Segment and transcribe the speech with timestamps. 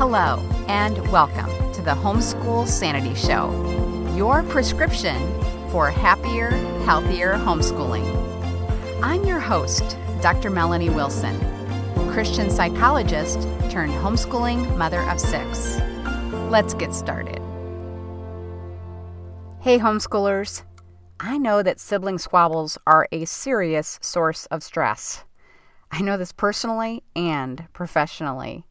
[0.00, 3.52] Hello, and welcome to the Homeschool Sanity Show,
[4.16, 5.18] your prescription
[5.68, 6.48] for happier,
[6.86, 8.06] healthier homeschooling.
[9.02, 10.48] I'm your host, Dr.
[10.48, 11.38] Melanie Wilson,
[12.12, 15.78] Christian psychologist turned homeschooling mother of six.
[16.48, 17.38] Let's get started.
[19.60, 20.62] Hey, homeschoolers.
[21.20, 25.24] I know that sibling squabbles are a serious source of stress.
[25.92, 28.64] I know this personally and professionally.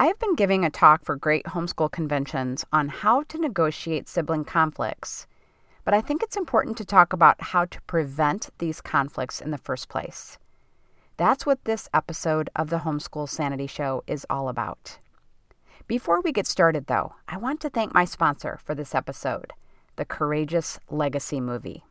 [0.00, 4.46] I have been giving a talk for great homeschool conventions on how to negotiate sibling
[4.46, 5.26] conflicts,
[5.84, 9.58] but I think it's important to talk about how to prevent these conflicts in the
[9.58, 10.38] first place.
[11.18, 14.96] That's what this episode of the Homeschool Sanity Show is all about.
[15.86, 19.52] Before we get started, though, I want to thank my sponsor for this episode,
[19.96, 21.84] the Courageous Legacy movie.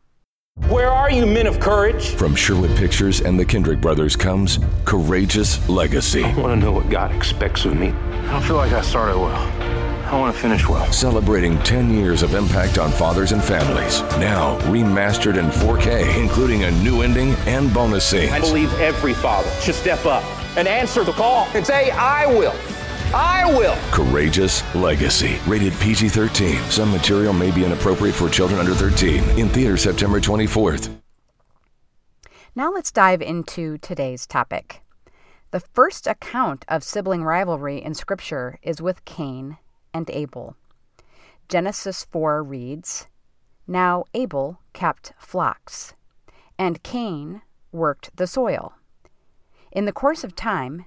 [0.68, 2.10] Where are you, men of courage?
[2.10, 6.22] From Sherwood Pictures and the Kendrick brothers comes Courageous Legacy.
[6.22, 7.88] I want to know what God expects of me.
[7.88, 9.36] I don't feel like I started well.
[10.12, 10.90] I want to finish well.
[10.92, 14.00] Celebrating 10 years of impact on fathers and families.
[14.18, 18.32] Now remastered in 4K, including a new ending and bonus scenes.
[18.32, 20.24] I believe every father should step up
[20.56, 22.54] and answer the call and say, I will.
[23.12, 23.76] I will.
[23.90, 25.38] Courageous Legacy.
[25.46, 26.62] Rated PG 13.
[26.70, 29.38] Some material may be inappropriate for children under 13.
[29.38, 30.94] In theater September 24th.
[32.54, 34.82] Now let's dive into today's topic.
[35.50, 39.58] The first account of sibling rivalry in Scripture is with Cain
[39.92, 40.54] and Abel.
[41.48, 43.08] Genesis 4 reads
[43.66, 45.94] Now Abel kept flocks,
[46.56, 48.74] and Cain worked the soil.
[49.72, 50.86] In the course of time,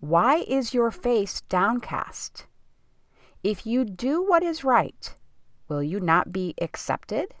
[0.00, 2.46] Why is your face downcast?
[3.42, 5.14] If you do what is right,
[5.68, 7.34] will you not be accepted?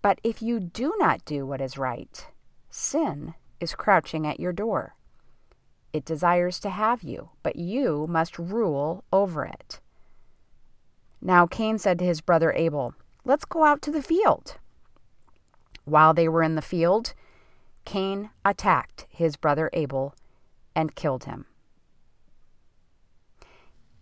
[0.00, 2.26] But if you do not do what is right,
[2.70, 4.96] sin is crouching at your door.
[5.92, 9.80] It desires to have you, but you must rule over it.
[11.20, 14.56] Now Cain said to his brother Abel, Let's go out to the field.
[15.84, 17.12] While they were in the field,
[17.84, 20.14] Cain attacked his brother Abel
[20.74, 21.46] and killed him.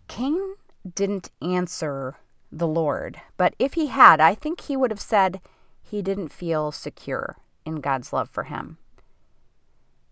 [0.07, 0.55] Cain
[0.93, 2.17] didn't answer
[2.51, 5.41] the Lord, but if he had, I think he would have said
[5.81, 8.77] he didn't feel secure in God's love for him.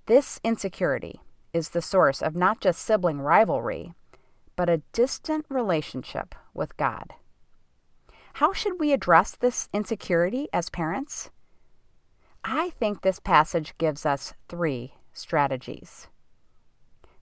[0.06, 1.22] This insecurity
[1.54, 3.94] is the source of not just sibling rivalry,
[4.56, 7.14] but a distant relationship with God.
[8.36, 11.30] How should we address this insecurity as parents?
[12.44, 16.08] I think this passage gives us three strategies.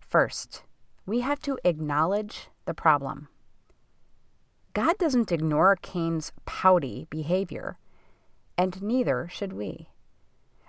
[0.10, 0.64] First,
[1.06, 3.28] we have to acknowledge the problem.
[4.74, 7.78] God doesn't ignore Cain's pouty behavior,
[8.58, 9.90] and neither should we.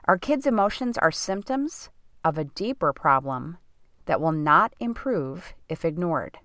[0.05, 1.89] Our kids' emotions are symptoms
[2.23, 3.57] of a deeper problem
[4.05, 6.39] that will not improve if ignored.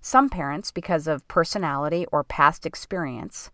[0.00, 3.50] Some parents, because of personality or past experience,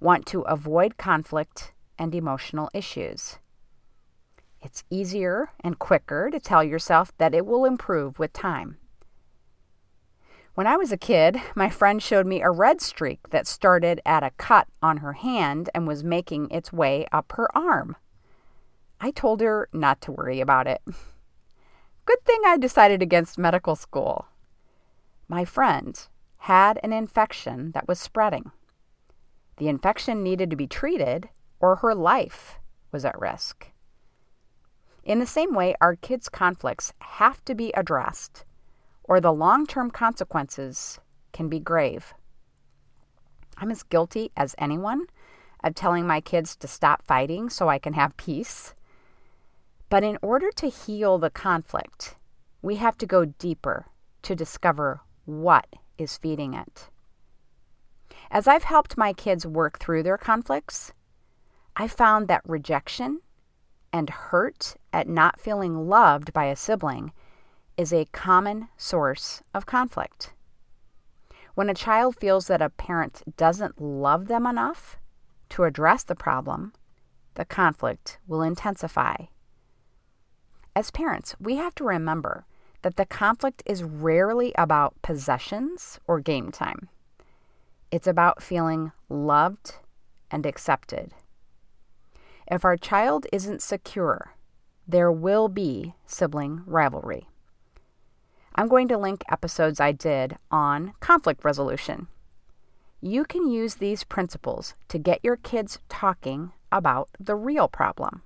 [0.00, 3.38] want to avoid conflict and emotional issues.
[4.60, 8.78] It's easier and quicker to tell yourself that it will improve with time.
[10.54, 14.24] When I was a kid, my friend showed me a red streak that started at
[14.24, 17.94] a cut on her hand and was making its way up her arm.
[19.00, 20.82] I told her not to worry about it.
[22.04, 24.26] Good thing I decided against medical school.
[25.28, 25.96] My friend
[26.38, 28.50] had an infection that was spreading.
[29.58, 31.28] The infection needed to be treated,
[31.60, 32.58] or her life
[32.90, 33.68] was at risk.
[35.08, 38.44] In the same way, our kids' conflicts have to be addressed,
[39.04, 41.00] or the long term consequences
[41.32, 42.12] can be grave.
[43.56, 45.06] I'm as guilty as anyone
[45.64, 48.74] of telling my kids to stop fighting so I can have peace.
[49.88, 52.16] But in order to heal the conflict,
[52.60, 53.86] we have to go deeper
[54.20, 56.90] to discover what is feeding it.
[58.30, 60.92] As I've helped my kids work through their conflicts,
[61.74, 63.22] I found that rejection
[63.98, 67.12] and hurt at not feeling loved by a sibling
[67.76, 70.32] is a common source of conflict.
[71.56, 74.98] When a child feels that a parent doesn't love them enough
[75.48, 76.72] to address the problem,
[77.34, 79.16] the conflict will intensify.
[80.76, 82.46] As parents, we have to remember
[82.82, 86.88] that the conflict is rarely about possessions or game time.
[87.90, 89.74] It's about feeling loved
[90.30, 91.14] and accepted.
[92.50, 94.34] If our child isn't secure,
[94.86, 97.28] there will be sibling rivalry.
[98.54, 102.08] I'm going to link episodes I did on conflict resolution.
[103.00, 108.22] You can use these principles to get your kids talking about the real problem.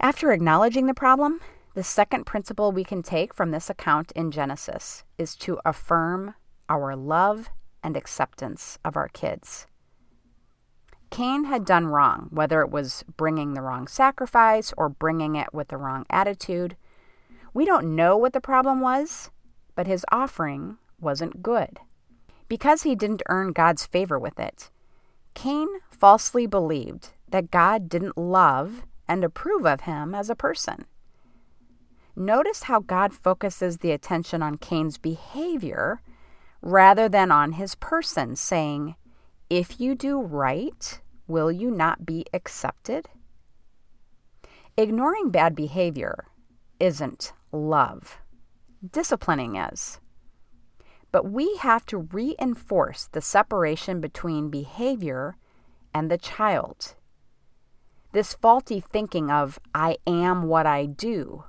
[0.00, 1.40] After acknowledging the problem,
[1.74, 6.34] the second principle we can take from this account in Genesis is to affirm
[6.68, 7.50] our love
[7.82, 9.66] and acceptance of our kids.
[11.10, 15.68] Cain had done wrong, whether it was bringing the wrong sacrifice or bringing it with
[15.68, 16.76] the wrong attitude.
[17.54, 19.30] We don't know what the problem was,
[19.74, 21.78] but his offering wasn't good.
[22.48, 24.70] Because he didn't earn God's favor with it,
[25.34, 30.86] Cain falsely believed that God didn't love and approve of him as a person.
[32.14, 36.00] Notice how God focuses the attention on Cain's behavior
[36.62, 38.94] rather than on his person, saying,
[39.48, 43.08] If you do right, will you not be accepted?
[44.76, 46.26] Ignoring bad behavior
[46.80, 48.18] isn't love,
[48.90, 50.00] disciplining is.
[51.12, 55.36] But we have to reinforce the separation between behavior
[55.94, 56.96] and the child.
[58.10, 61.44] This faulty thinking of, I am what I do,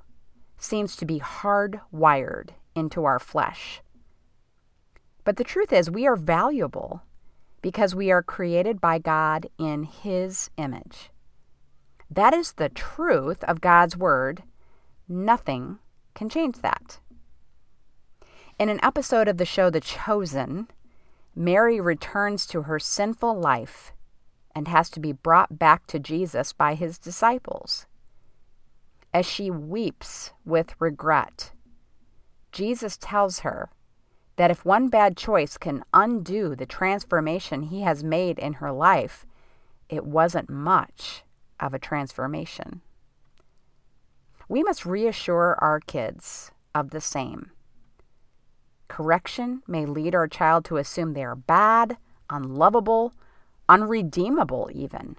[0.56, 3.82] seems to be hardwired into our flesh.
[5.24, 7.02] But the truth is, we are valuable
[7.62, 11.10] because we are created by God in His image.
[12.10, 14.42] That is the truth of God's Word.
[15.08, 15.78] Nothing
[16.14, 16.98] can change that.
[18.58, 20.68] In an episode of the show The Chosen,
[21.34, 23.92] Mary returns to her sinful life
[24.54, 27.86] and has to be brought back to Jesus by his disciples.
[29.14, 31.52] As she weeps with regret,
[32.50, 33.70] Jesus tells her
[34.38, 39.26] that if one bad choice can undo the transformation he has made in her life,
[39.88, 41.24] it wasn't much
[41.58, 42.80] of a transformation.
[44.48, 47.50] We must reassure our kids of the same.
[48.86, 51.96] Correction may lead our child to assume they are bad,
[52.30, 53.14] unlovable,
[53.68, 55.16] unredeemable, even.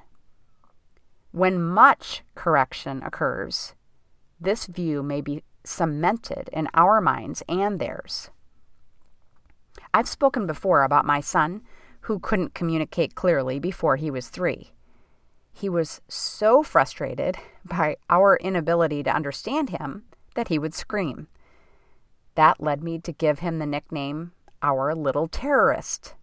[1.31, 3.75] When much correction occurs,
[4.39, 8.29] this view may be cemented in our minds and theirs.
[9.93, 11.61] I've spoken before about my son
[12.01, 14.71] who couldn't communicate clearly before he was three.
[15.51, 20.03] He was so frustrated by our inability to understand him
[20.35, 21.27] that he would scream.
[22.35, 24.31] That led me to give him the nickname
[24.61, 26.15] Our Little Terrorist.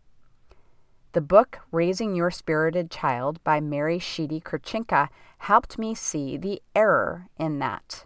[1.13, 5.09] The book Raising Your Spirited Child by Mary Sheedy Kurcinka
[5.39, 8.05] helped me see the error in that.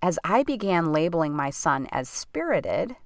[0.00, 2.96] As I began labeling my son as spirited,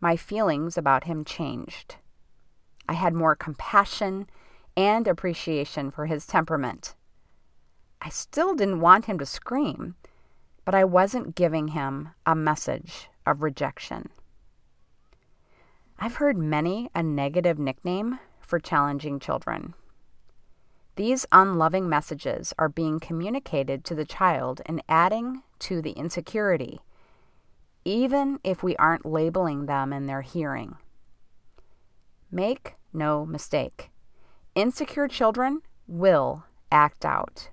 [0.00, 1.96] my feelings about him changed.
[2.88, 4.28] I had more compassion
[4.76, 6.94] and appreciation for his temperament.
[8.00, 9.96] I still didn't want him to scream,
[10.64, 14.10] but I wasn't giving him a message of rejection.
[15.98, 19.74] I've heard many a negative nickname for challenging children.
[20.96, 26.80] These unloving messages are being communicated to the child and adding to the insecurity
[27.86, 30.76] even if we aren't labeling them in their hearing.
[32.32, 33.90] Make no mistake,
[34.56, 37.50] insecure children will act out.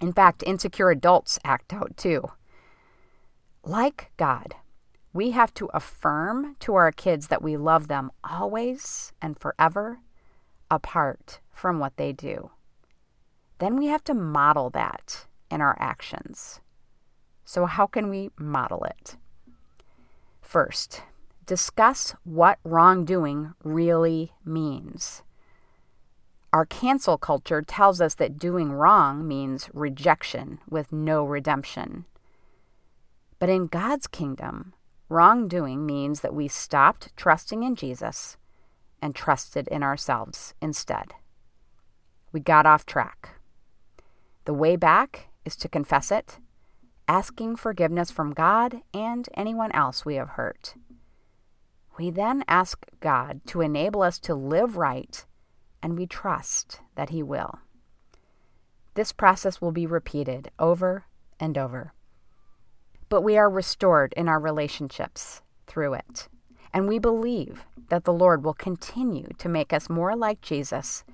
[0.00, 2.22] In fact, insecure adults act out too.
[3.64, 4.54] Like God,
[5.12, 9.98] we have to affirm to our kids that we love them always and forever,
[10.70, 12.50] apart from what they do.
[13.58, 16.60] Then we have to model that in our actions.
[17.48, 19.16] So, how can we model it?
[20.42, 21.02] First,
[21.46, 25.22] discuss what wrongdoing really means.
[26.52, 32.04] Our cancel culture tells us that doing wrong means rejection with no redemption.
[33.38, 34.74] But in God's kingdom,
[35.08, 38.36] wrongdoing means that we stopped trusting in Jesus
[39.00, 41.14] and trusted in ourselves instead.
[42.32, 43.38] We got off track.
[44.46, 46.40] The way back is to confess it
[47.08, 50.74] asking forgiveness from God and anyone else we have hurt.
[51.98, 55.24] We then ask God to enable us to live right,
[55.82, 57.60] and we trust that He will.
[58.94, 61.04] This process will be repeated over
[61.38, 61.92] and over.
[63.08, 66.28] But we are restored in our relationships through it,
[66.72, 71.04] and we believe that the Lord will continue to make us more like Jesus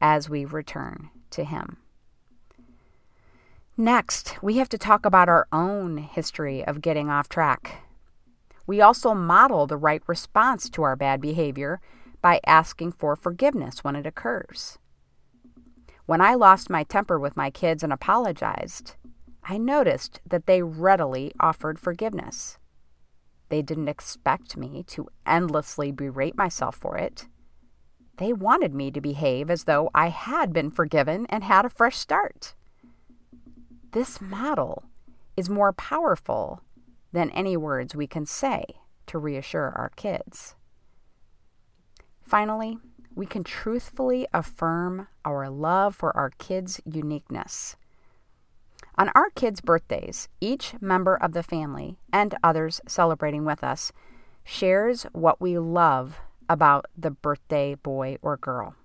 [0.00, 1.78] as we return to Him.
[3.80, 7.82] Next, we have to talk about our own history of getting off track.
[8.66, 11.80] We also model the right response to our bad behavior
[12.20, 14.78] by asking for forgiveness when it occurs.
[16.04, 18.96] When I lost my temper with my kids and apologized,
[19.44, 22.58] I noticed that they readily offered forgiveness.
[23.48, 27.28] They didn't expect me to endlessly berate myself for it.
[28.18, 31.96] They wanted me to behave as though I had been forgiven and had a fresh
[31.96, 32.54] start.
[33.92, 34.84] This model
[35.36, 36.62] is more powerful
[37.12, 38.64] than any words we can say
[39.06, 40.54] to reassure our kids.
[42.22, 42.78] Finally,
[43.16, 47.74] we can truthfully affirm our love for our kids' uniqueness.
[48.96, 53.92] On our kids' birthdays, each member of the family and others celebrating with us
[54.44, 58.76] shares what we love about the birthday boy or girl.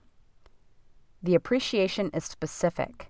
[1.21, 3.07] The appreciation is specific,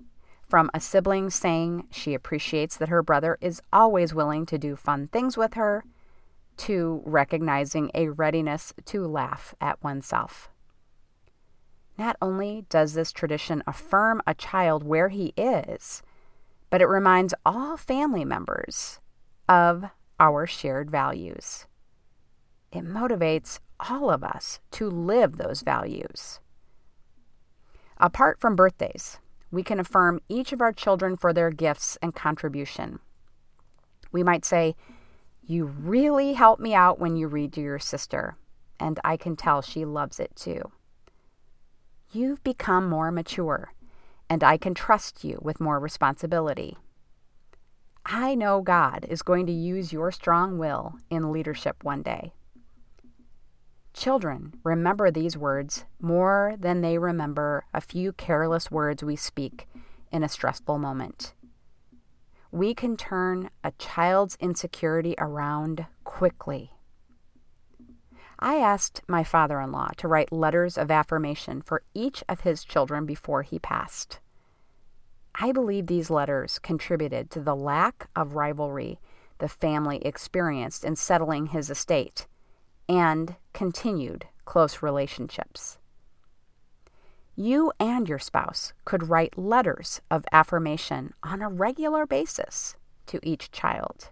[0.56, 5.06] from a sibling saying she appreciates that her brother is always willing to do fun
[5.10, 5.84] things with her,
[6.56, 10.50] to recognizing a readiness to laugh at oneself.
[11.98, 16.02] Not only does this tradition affirm a child where he is,
[16.70, 19.02] but it reminds all family members
[19.50, 19.84] of
[20.22, 21.66] our shared values.
[22.72, 26.40] It motivates all of us to live those values.
[27.98, 29.20] Apart from birthdays,
[29.52, 33.00] we can affirm each of our children for their gifts and contribution.
[34.12, 34.76] We might say,
[35.44, 38.36] You really help me out when you read to your sister,
[38.80, 40.72] and I can tell she loves it too.
[42.12, 43.74] You've become more mature
[44.30, 46.78] and I can trust you with more responsibility.
[48.06, 52.34] I know God is going to use your strong will in leadership one day.
[53.96, 59.70] Children remember these words more than they remember a few careless words we speak
[60.12, 61.34] in a stressful moment.
[62.52, 66.72] We can turn a child's insecurity around quickly.
[68.38, 72.66] I asked my father in law to write letters of affirmation for each of his
[72.66, 74.20] children before he passed.
[75.36, 79.00] I believe these letters contributed to the lack of rivalry
[79.38, 82.28] the family experienced in settling his estate
[82.90, 85.80] and continued close relationships.
[87.38, 92.76] You and your spouse could write letters of affirmation on a regular basis
[93.08, 94.10] to each child.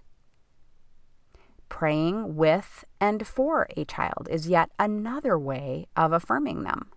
[1.67, 6.89] Praying with and for a child is yet another way of affirming them.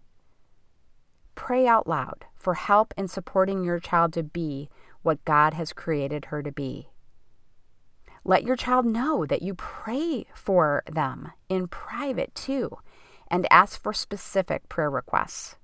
[1.35, 4.69] Pray out loud for help in supporting your child to be
[5.03, 6.91] what God has created her to be.
[8.29, 12.77] Let your child know that you pray for them in private too
[13.29, 15.55] and ask for specific prayer requests.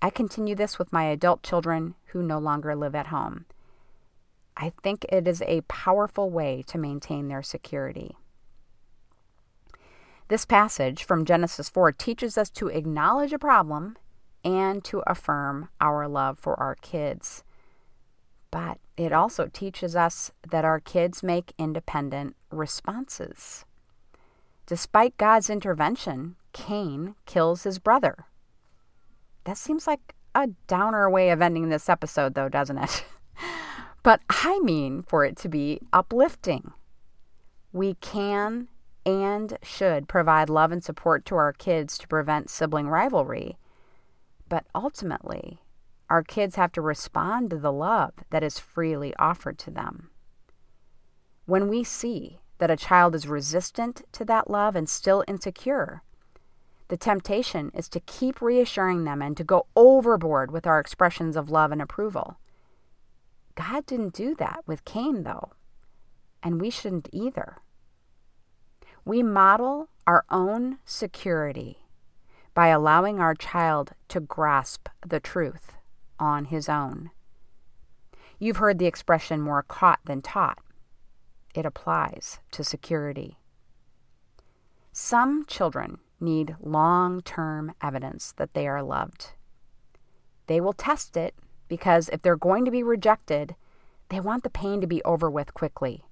[0.00, 3.46] I continue this with my adult children who no longer live at home.
[4.56, 8.16] I think it is a powerful way to maintain their security.
[10.28, 13.96] This passage from Genesis 4 teaches us to acknowledge a problem
[14.44, 17.42] and to affirm our love for our kids.
[18.50, 23.64] But it also teaches us that our kids make independent responses.
[24.66, 28.26] Despite God's intervention, Cain kills his brother.
[29.44, 33.04] That seems like a downer way of ending this episode, though, doesn't it?
[34.02, 36.72] but I mean for it to be uplifting.
[37.72, 38.68] We can
[39.06, 43.56] and should provide love and support to our kids to prevent sibling rivalry.
[44.48, 45.60] But ultimately,
[46.10, 50.10] our kids have to respond to the love that is freely offered to them.
[51.46, 56.02] When we see that a child is resistant to that love and still insecure,
[56.88, 61.48] the temptation is to keep reassuring them and to go overboard with our expressions of
[61.48, 62.38] love and approval.
[63.54, 65.52] God didn't do that with Cain, though,
[66.42, 67.58] and we shouldn't either.
[69.04, 71.78] We model our own security
[72.52, 75.76] by allowing our child to grasp the truth
[76.20, 77.10] on his own.
[78.38, 80.58] You've heard the expression more caught than taught.
[81.54, 83.38] It applies to security.
[84.92, 89.32] Some children need long term evidence that they are loved.
[90.46, 91.34] They will test it
[91.68, 93.54] because if they're going to be rejected,
[94.08, 96.04] they want the pain to be over with quickly.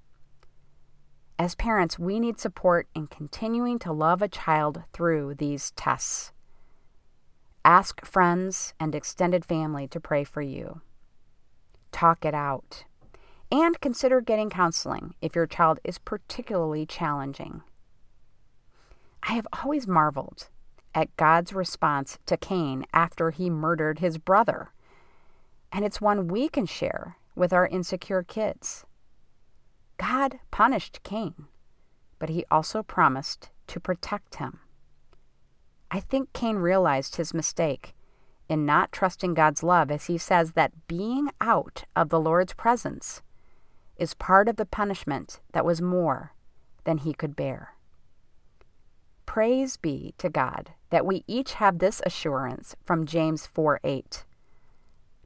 [1.39, 6.33] As parents, we need support in continuing to love a child through these tests.
[7.65, 10.81] Ask friends and extended family to pray for you.
[11.93, 12.85] Talk it out.
[13.51, 17.63] And consider getting counseling if your child is particularly challenging.
[19.23, 20.49] I have always marveled
[20.95, 24.73] at God's response to Cain after he murdered his brother
[25.73, 28.85] and it's one we can share with our insecure kids.
[29.97, 31.35] God punished Cain,
[32.19, 34.61] but he also promised to protect him.
[35.91, 37.95] I think Cain realized his mistake
[38.49, 43.23] in not trusting God's love as he says that being out of the Lord's presence
[43.97, 46.35] is part of the punishment that was more
[46.85, 47.75] than he could bear.
[49.27, 54.25] Praise be to God that we each have this assurance from James 4 8.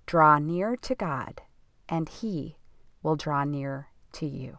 [0.07, 1.43] Draw near to God,
[1.89, 2.57] and he
[3.03, 4.59] will draw near to you.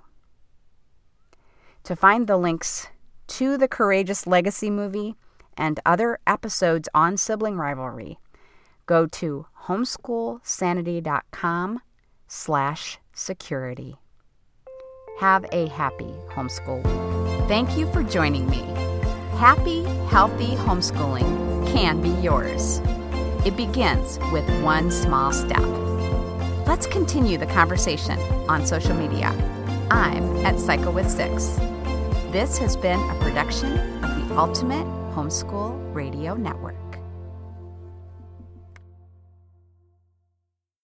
[1.83, 2.87] To find the links
[3.27, 5.15] to the Courageous Legacy movie
[5.57, 8.17] and other episodes on sibling rivalry,
[8.85, 11.81] go to homeschoolsanity.com
[12.27, 13.97] slash security.
[15.19, 17.47] Have a happy homeschool week.
[17.47, 18.63] Thank you for joining me.
[19.37, 22.81] Happy, healthy homeschooling can be yours.
[23.45, 25.63] It begins with one small step.
[26.65, 28.17] Let's continue the conversation
[28.49, 29.29] on social media.
[29.91, 31.57] I'm at Psycho with Six.
[32.31, 36.82] This has been a production of the Ultimate Homeschool Radio Network.